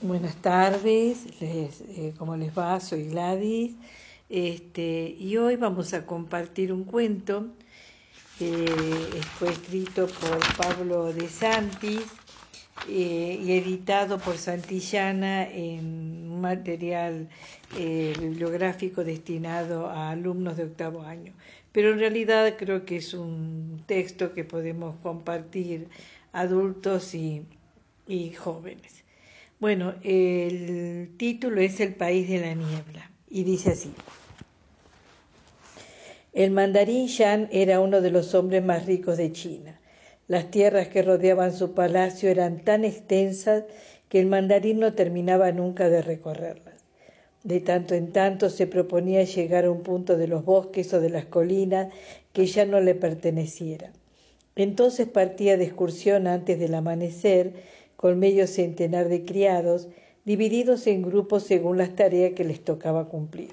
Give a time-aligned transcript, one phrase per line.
[0.00, 2.80] Buenas tardes, les, eh, ¿cómo les va?
[2.80, 3.76] Soy Gladys
[4.28, 7.46] este, y hoy vamos a compartir un cuento
[8.38, 8.66] que
[9.38, 12.02] fue escrito por Pablo de Santis
[12.88, 17.28] eh, y editado por Santillana en material
[17.78, 21.32] eh, bibliográfico destinado a alumnos de octavo año.
[21.72, 25.88] Pero en realidad creo que es un texto que podemos compartir
[26.32, 27.46] adultos y,
[28.08, 29.03] y jóvenes.
[29.60, 33.92] Bueno, el título es El país de la niebla y dice así.
[36.32, 39.80] El mandarín Shan era uno de los hombres más ricos de China.
[40.26, 43.64] Las tierras que rodeaban su palacio eran tan extensas
[44.08, 46.84] que el mandarín no terminaba nunca de recorrerlas.
[47.44, 51.10] De tanto en tanto se proponía llegar a un punto de los bosques o de
[51.10, 51.92] las colinas
[52.32, 53.92] que ya no le perteneciera.
[54.56, 57.52] Entonces partía de excursión antes del amanecer
[58.04, 59.88] con medio centenar de criados,
[60.26, 63.52] divididos en grupos según las tareas que les tocaba cumplir.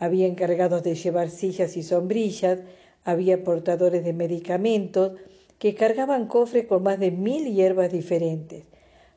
[0.00, 2.58] Había encargados de llevar sillas y sombrillas,
[3.04, 5.12] había portadores de medicamentos,
[5.60, 8.64] que cargaban cofres con más de mil hierbas diferentes.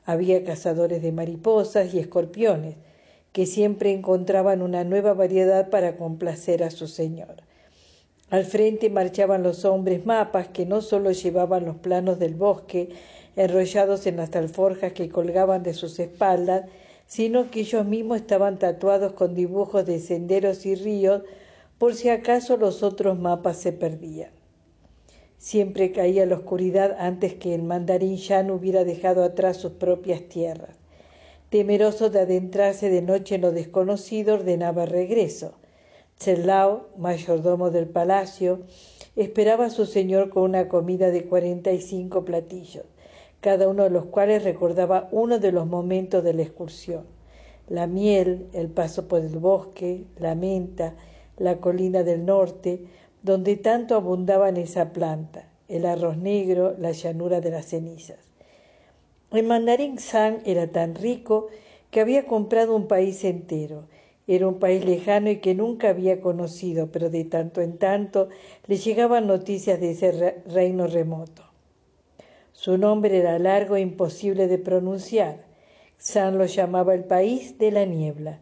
[0.05, 2.75] Había cazadores de mariposas y escorpiones,
[3.31, 7.37] que siempre encontraban una nueva variedad para complacer a su señor.
[8.29, 12.89] Al frente marchaban los hombres mapas que no solo llevaban los planos del bosque,
[13.39, 16.65] enrollados en las alforjas que colgaban de sus espaldas,
[17.07, 21.21] sino que ellos mismos estaban tatuados con dibujos de senderos y ríos
[21.77, 24.31] por si acaso los otros mapas se perdían.
[25.37, 30.75] Siempre caía la oscuridad antes que el mandarín no hubiera dejado atrás sus propias tierras.
[31.49, 35.53] Temeroso de adentrarse de noche en lo desconocido, ordenaba regreso.
[36.17, 38.59] Tselao, mayordomo del palacio,
[39.15, 42.83] esperaba a su señor con una comida de cuarenta y cinco platillos
[43.41, 47.05] cada uno de los cuales recordaba uno de los momentos de la excursión.
[47.67, 50.95] La miel, el paso por el bosque, la menta,
[51.37, 52.85] la colina del norte,
[53.23, 58.17] donde tanto abundaba en esa planta, el arroz negro, la llanura de las cenizas.
[59.31, 61.47] El mandarín San era tan rico
[61.91, 63.85] que había comprado un país entero.
[64.27, 68.29] Era un país lejano y que nunca había conocido, pero de tanto en tanto
[68.67, 71.48] le llegaban noticias de ese reino remoto.
[72.61, 75.37] Su nombre era largo e imposible de pronunciar.
[75.97, 78.41] San lo llamaba el país de la niebla.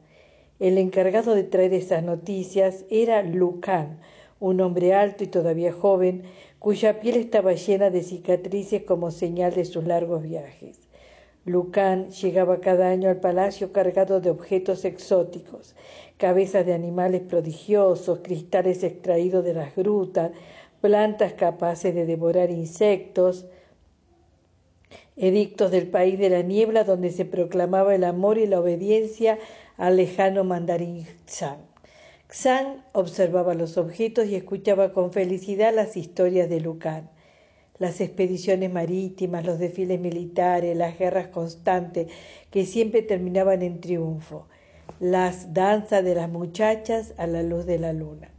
[0.59, 3.99] El encargado de traer esas noticias era Lucan,
[4.39, 6.23] un hombre alto y todavía joven,
[6.57, 10.79] cuya piel estaba llena de cicatrices como señal de sus largos viajes.
[11.45, 15.75] Lucan llegaba cada año al palacio cargado de objetos exóticos,
[16.17, 20.31] cabezas de animales prodigiosos, cristales extraídos de las grutas,
[20.81, 23.45] plantas capaces de devorar insectos,
[25.17, 29.39] edictos del país de la niebla donde se proclamaba el amor y la obediencia
[29.75, 31.57] al lejano mandarín Xan.
[32.29, 37.09] Xan observaba los objetos y escuchaba con felicidad las historias de Lucan.
[37.79, 42.07] Las expediciones marítimas, los desfiles militares, las guerras constantes
[42.51, 44.47] que siempre terminaban en triunfo,
[44.99, 48.36] las danzas de las muchachas a la luz de la luna.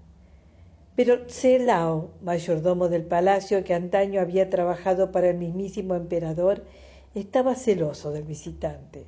[0.98, 6.64] Pero Tselao, mayordomo del palacio que antaño había trabajado para el mismísimo emperador,
[7.14, 9.04] estaba celoso del visitante.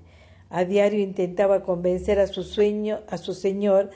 [0.50, 3.90] A diario intentaba convencer a su sueño, a su señor,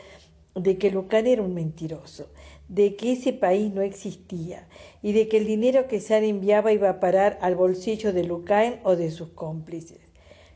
[0.56, 2.26] de que Lucán era un mentiroso,
[2.66, 4.66] de que ese país no existía
[5.00, 8.80] y de que el dinero que San enviaba iba a parar al bolsillo de Lucán
[8.82, 10.00] o de sus cómplices.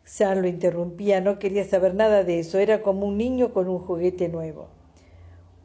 [0.03, 3.79] San lo interrumpía, no quería saber nada de eso, era como un niño con un
[3.79, 4.78] juguete nuevo.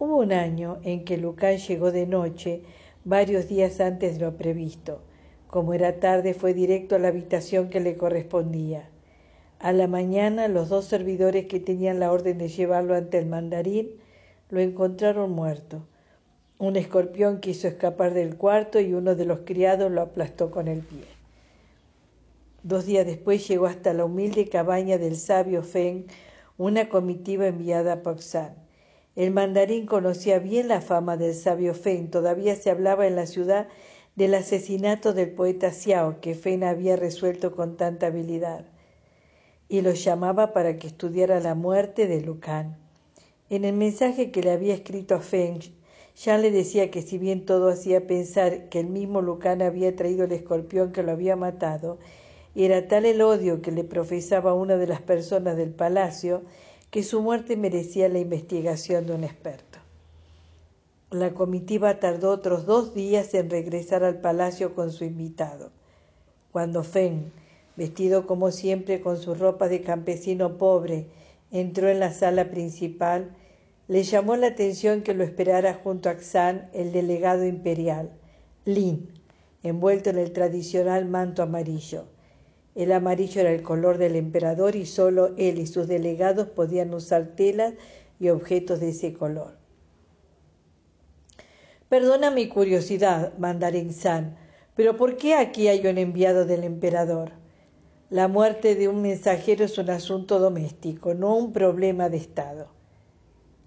[0.05, 2.63] Hubo un año en que Lucán llegó de noche,
[3.05, 4.99] varios días antes de lo previsto.
[5.47, 8.89] Como era tarde, fue directo a la habitación que le correspondía.
[9.59, 13.91] A la mañana, los dos servidores que tenían la orden de llevarlo ante el mandarín
[14.49, 15.87] lo encontraron muerto.
[16.59, 20.81] Un escorpión quiso escapar del cuarto y uno de los criados lo aplastó con el
[20.81, 21.05] pie.
[22.61, 26.07] Dos días después llegó hasta la humilde cabaña del sabio Feng
[26.57, 28.62] una comitiva enviada por Xan.
[29.15, 32.09] El mandarín conocía bien la fama del sabio Feng.
[32.09, 33.67] Todavía se hablaba en la ciudad
[34.15, 38.65] del asesinato del poeta Xiao que Feng había resuelto con tanta habilidad.
[39.69, 42.77] Y lo llamaba para que estudiara la muerte de Lucan.
[43.51, 45.59] En el mensaje que le había escrito a Feng,
[46.15, 50.25] ya le decía que si bien todo hacía pensar que el mismo Lucan había traído
[50.25, 51.99] el escorpión que lo había matado,
[52.55, 56.43] era tal el odio que le profesaba una de las personas del palacio
[56.93, 59.79] que su muerte merecía la investigación de un experto.
[61.09, 65.71] La comitiva tardó otros dos días en regresar al palacio con su invitado.
[66.51, 67.31] Cuando Feng
[67.75, 71.07] Vestido como siempre con sus ropas de campesino pobre,
[71.51, 73.35] entró en la sala principal.
[73.87, 78.11] Le llamó la atención que lo esperara junto a Xan el delegado imperial,
[78.65, 79.09] Lin,
[79.63, 82.05] envuelto en el tradicional manto amarillo.
[82.75, 87.35] El amarillo era el color del emperador y solo él y sus delegados podían usar
[87.35, 87.73] telas
[88.19, 89.57] y objetos de ese color.
[91.87, 94.35] Perdona mi curiosidad, mandarín San,
[94.75, 97.33] pero ¿por qué aquí hay un enviado del emperador?
[98.09, 102.67] La muerte de un mensajero es un asunto doméstico, no un problema de Estado.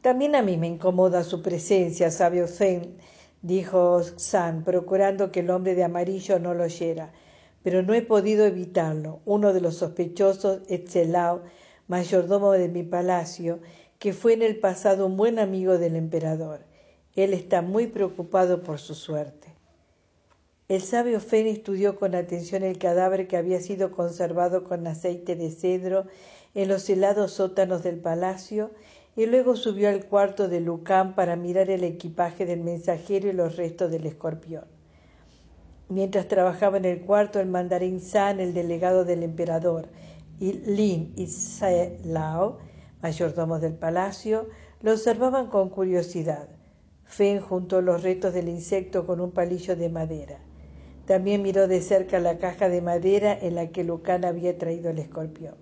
[0.03, 2.97] También a mí me incomoda su presencia, sabio Zen,
[3.43, 7.13] dijo San, procurando que el hombre de amarillo no lo oyera.
[7.67, 9.19] Pero no he podido evitarlo.
[9.25, 11.43] Uno de los sospechosos, Etzelao,
[11.89, 13.59] mayordomo de mi palacio,
[13.99, 16.61] que fue en el pasado un buen amigo del emperador.
[17.17, 19.49] Él está muy preocupado por su suerte.
[20.69, 25.51] El sabio Fen estudió con atención el cadáver que había sido conservado con aceite de
[25.51, 26.07] cedro
[26.55, 28.71] en los helados sótanos del palacio
[29.17, 33.57] y luego subió al cuarto de Lucán para mirar el equipaje del mensajero y los
[33.57, 34.76] restos del escorpión.
[35.89, 39.89] Mientras trabajaba en el cuarto, el mandarín San, el delegado del emperador,
[40.41, 41.29] y Lin y
[42.05, 42.59] Lao,
[43.03, 44.49] mayordomos del palacio,
[44.83, 46.49] lo observaban con curiosidad.
[47.05, 50.41] Fen juntó los restos del insecto con un palillo de madera.
[51.07, 54.99] También miró de cerca la caja de madera en la que Lucán había traído el
[54.99, 55.55] escorpión.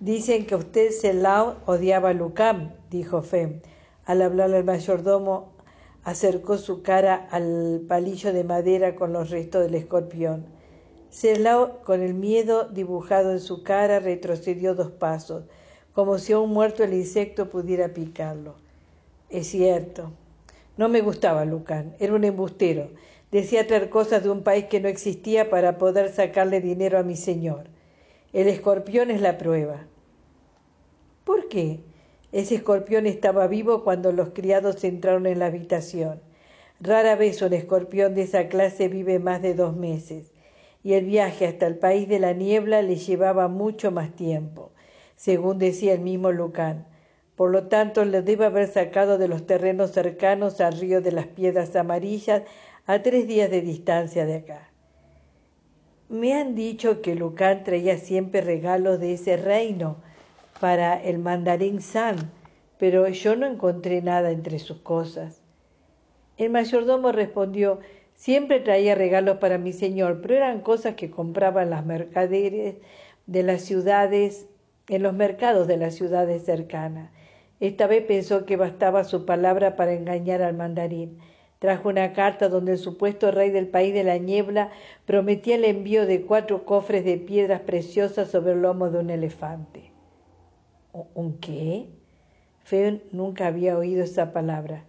[0.00, 3.60] Dicen que usted, Selao, odiaba a Lucán, dijo Fem.
[4.04, 5.53] Al hablarle al mayordomo,
[6.04, 10.46] acercó su cara al palillo de madera con los restos del escorpión.
[11.10, 15.44] Selao, con el miedo dibujado en su cara, retrocedió dos pasos,
[15.92, 18.54] como si aún muerto el insecto pudiera picarlo.
[19.30, 20.12] Es cierto.
[20.76, 22.90] No me gustaba Lucán, era un embustero
[23.34, 27.16] Decía traer cosas de un país que no existía para poder sacarle dinero a mi
[27.16, 27.64] señor.
[28.32, 29.88] El escorpión es la prueba.
[31.24, 31.80] ¿Por qué?
[32.34, 36.20] Ese escorpión estaba vivo cuando los criados entraron en la habitación.
[36.80, 40.32] Rara vez un escorpión de esa clase vive más de dos meses,
[40.82, 44.72] y el viaje hasta el país de la niebla le llevaba mucho más tiempo,
[45.14, 46.88] según decía el mismo Lucán.
[47.36, 51.28] Por lo tanto, le debe haber sacado de los terrenos cercanos al río de las
[51.28, 52.42] piedras amarillas
[52.84, 54.70] a tres días de distancia de acá.
[56.08, 59.98] Me han dicho que Lucán traía siempre regalos de ese reino
[60.60, 62.30] para el mandarín San,
[62.78, 65.42] pero yo no encontré nada entre sus cosas.
[66.36, 67.80] El mayordomo respondió
[68.14, 72.76] Siempre traía regalos para mi señor, pero eran cosas que compraban las mercaderes
[73.26, 74.46] de las ciudades,
[74.88, 77.10] en los mercados de las ciudades cercanas.
[77.60, 81.18] Esta vez pensó que bastaba su palabra para engañar al mandarín.
[81.58, 84.70] Trajo una carta donde el supuesto rey del país de la niebla
[85.06, 89.93] prometía el envío de cuatro cofres de piedras preciosas sobre el lomo de un elefante.
[90.94, 91.88] ¿Un qué?
[92.62, 94.84] Fen nunca había oído esa palabra.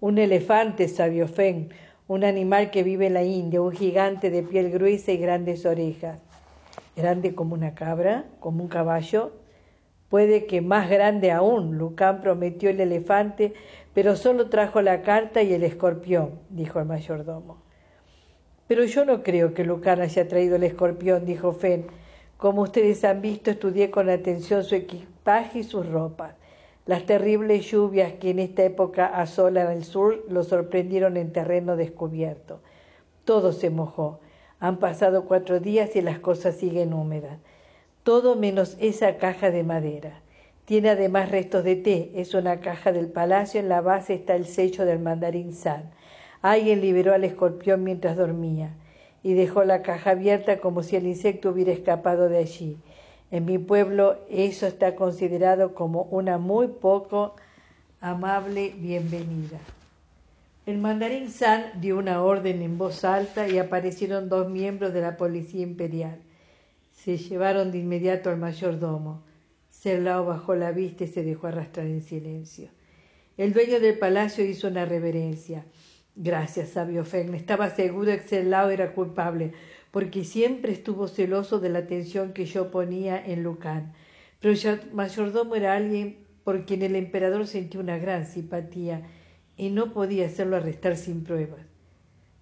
[0.00, 1.70] Un elefante, sabio Fen,
[2.06, 6.20] un animal que vive en la India, un gigante de piel gruesa y grandes orejas.
[6.96, 8.26] ¿Grande como una cabra?
[8.38, 9.32] ¿Como un caballo?
[10.08, 11.76] Puede que más grande aún.
[11.76, 13.52] Lucán prometió el elefante,
[13.94, 17.62] pero solo trajo la carta y el escorpión, dijo el mayordomo.
[18.68, 21.86] Pero yo no creo que Lucán haya traído el escorpión, dijo Fen.
[22.38, 26.34] Como ustedes han visto, estudié con atención su equipaje y sus ropas.
[26.86, 32.60] Las terribles lluvias que en esta época asolan el sur lo sorprendieron en terreno descubierto.
[33.26, 34.20] Todo se mojó.
[34.58, 37.38] Han pasado cuatro días y las cosas siguen húmedas
[38.08, 40.22] todo menos esa caja de madera.
[40.64, 42.10] Tiene además restos de té.
[42.14, 43.60] Es una caja del palacio.
[43.60, 45.90] En la base está el sello del mandarín San.
[46.40, 48.72] Alguien liberó al escorpión mientras dormía
[49.22, 52.76] y dejó la caja abierta como si el insecto hubiera escapado de allí.
[53.30, 57.34] En mi pueblo eso está considerado como una muy poco
[58.00, 59.58] amable bienvenida.
[60.66, 65.16] El mandarín San dio una orden en voz alta y aparecieron dos miembros de la
[65.16, 66.18] policía imperial.
[66.92, 69.22] Se llevaron de inmediato al mayordomo.
[69.70, 72.68] Serlao bajó la vista y se dejó arrastrar en silencio.
[73.36, 75.64] El dueño del palacio hizo una reverencia.
[76.20, 77.32] Gracias, sabio Feng.
[77.32, 79.52] Estaba seguro que Serlao era culpable,
[79.92, 83.92] porque siempre estuvo celoso de la atención que yo ponía en Lucán.
[84.40, 89.02] Pero el mayordomo era alguien por quien el emperador sentía una gran simpatía
[89.56, 91.60] y no podía hacerlo arrestar sin pruebas.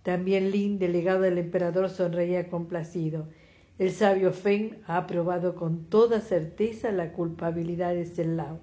[0.02, 3.28] También Lin, delegado del emperador, sonreía complacido.
[3.78, 8.58] El sabio Feng ha aprobado con toda certeza la culpabilidad de Selao.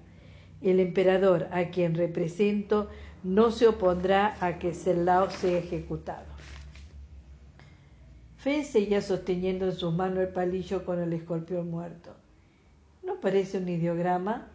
[0.60, 2.88] El emperador, a quien represento,
[3.24, 6.26] no se opondrá a que Selao sea ejecutado.
[8.36, 12.10] Fen seguía sosteniendo en sus manos el palillo con el escorpión muerto.
[13.02, 14.48] ¿No parece un ideograma?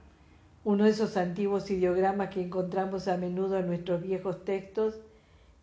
[0.64, 5.00] Uno de esos antiguos ideogramas que encontramos a menudo en nuestros viejos textos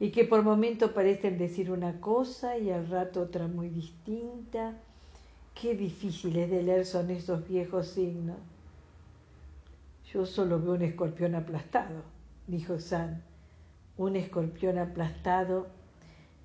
[0.01, 4.75] y que por momentos parecen decir una cosa y al rato otra muy distinta.
[5.55, 8.39] Qué difíciles de leer son esos viejos signos.
[10.13, 12.03] Yo solo veo un escorpión aplastado,
[12.47, 13.23] dijo San.
[13.97, 15.67] Un escorpión aplastado.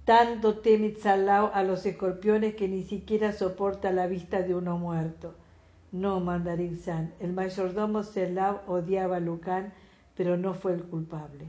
[0.06, 5.36] Tanto teme Tzalao a los escorpiones que ni siquiera soporta la vista de uno muerto.
[5.92, 9.74] No, Mandarín San, el mayordomo Tzalao odiaba a Lucán,
[10.16, 11.48] pero no fue el culpable.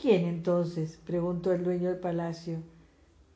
[0.00, 1.00] ¿Quién entonces?
[1.04, 2.58] preguntó el dueño del palacio.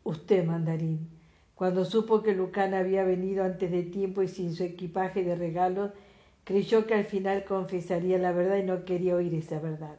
[0.05, 1.09] Usted, Mandarín.
[1.57, 5.91] Cuando supo que Lucán había venido antes de tiempo y sin su equipaje de regalos,
[6.45, 9.97] Creyó que al final confesaría la verdad y no quería oír esa verdad.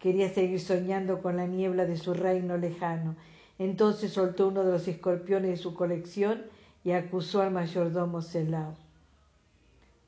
[0.00, 3.14] Quería seguir soñando con la niebla de su reino lejano.
[3.58, 6.42] Entonces soltó uno de los escorpiones de su colección
[6.84, 8.74] y acusó al mayordomo Celao.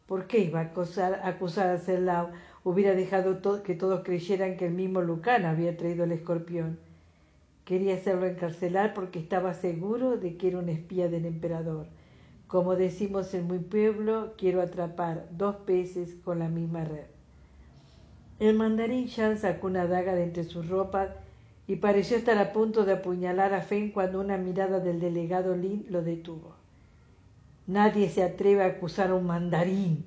[0.06, 2.30] ¿Por qué iba a acusar, acusar a Celao?
[2.64, 6.78] Hubiera dejado que todos creyeran que el mismo Lucán había traído el escorpión.
[7.64, 11.86] Quería hacerlo encarcelar porque estaba seguro de que era un espía del emperador.
[12.48, 17.04] Como decimos en mi pueblo, quiero atrapar dos peces con la misma red.
[18.38, 21.10] El mandarín Shan sacó una daga de entre sus ropas
[21.66, 25.84] y pareció estar a punto de apuñalar a Feng cuando una mirada del delegado Lin
[25.90, 26.54] lo detuvo.
[27.66, 30.06] Nadie se atreve a acusar a un mandarín,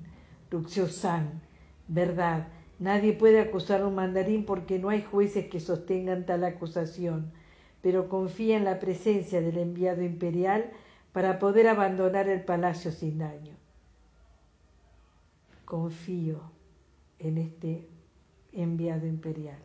[0.50, 1.40] rució San.
[1.86, 2.48] Verdad,
[2.80, 7.30] nadie puede acusar a un mandarín porque no hay jueces que sostengan tal acusación,
[7.82, 10.72] pero confía en la presencia del enviado imperial
[11.12, 13.54] para poder abandonar el palacio sin daño.
[15.64, 16.40] Confío
[17.18, 17.88] en este
[18.52, 19.58] enviado imperial.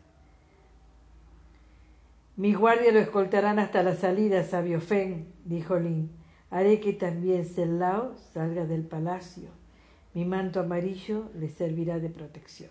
[2.36, 6.10] Mis guardias lo escoltarán hasta la salida, sabio Fen, dijo Lin.
[6.50, 9.48] Haré que también Selao salga del palacio.
[10.14, 12.70] Mi manto amarillo le servirá de protección.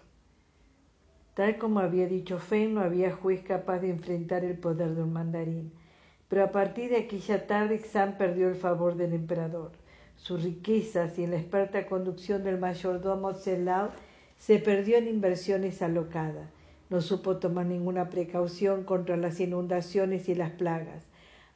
[1.33, 5.13] Tal como había dicho Fen, no había juez capaz de enfrentar el poder de un
[5.13, 5.71] mandarín.
[6.29, 9.71] Pero a partir de aquella tarde Xan perdió el favor del emperador.
[10.17, 13.91] Sus riquezas y en la experta conducción del mayordomo Zelao
[14.37, 16.49] se perdió en inversiones alocadas.
[16.89, 21.05] No supo tomar ninguna precaución contra las inundaciones y las plagas.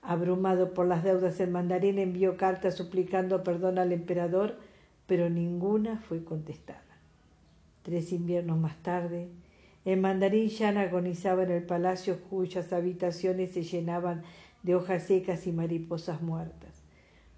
[0.02, 4.58] Abrumado por las deudas, el mandarín envió cartas suplicando perdón al emperador,
[5.06, 6.82] pero ninguna fue contestada.
[7.84, 9.30] Tres inviernos más tarde,
[9.84, 14.22] el mandarín Shan agonizaba en el palacio cuyas habitaciones se llenaban
[14.64, 16.84] de hojas secas y mariposas muertas.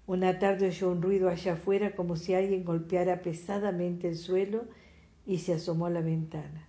[0.06, 4.64] Una tarde oyó un ruido allá afuera como si alguien golpeara pesadamente el suelo
[5.26, 6.68] y se asomó a la ventana.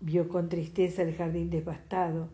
[0.00, 2.28] Vio con tristeza el jardín devastado,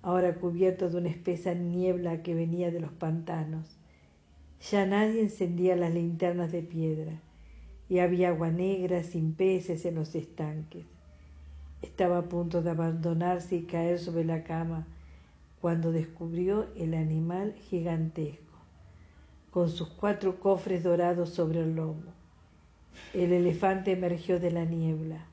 [0.00, 3.76] ahora cubierto de una espesa niebla que venía de los pantanos.
[4.70, 7.20] Ya nadie encendía las linternas de piedra
[7.88, 10.86] y había agua negra sin peces en los estanques.
[11.82, 14.86] Estaba a punto de abandonarse y caer sobre la cama
[15.62, 18.58] cuando descubrió el animal gigantesco,
[19.52, 22.12] con sus cuatro cofres dorados sobre el lomo.
[23.14, 25.24] El elefante emergió de la niebla,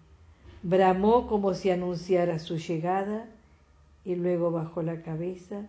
[0.62, 3.26] bramó como si anunciara su llegada
[4.06, 5.66] y luego bajó la cabeza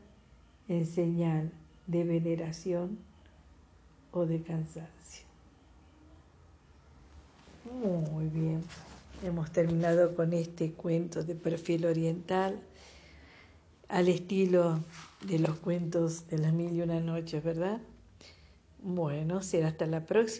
[0.68, 1.50] en señal
[1.86, 2.98] de veneración
[4.12, 5.24] o de cansancio.
[8.12, 8.62] Muy bien,
[9.24, 12.60] hemos terminado con este cuento de perfil oriental
[13.90, 14.80] al estilo
[15.26, 17.80] de los cuentos de las mil y una noches, ¿verdad?
[18.82, 20.38] Bueno, será hasta la próxima.